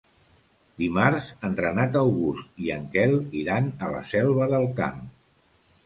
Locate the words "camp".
4.83-5.03